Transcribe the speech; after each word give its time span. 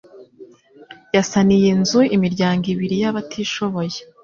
yasaniye 1.15 1.67
inzu 1.75 1.99
imiryango 2.15 2.65
ibiri 2.73 2.95
y'abatishoboye 3.03 3.97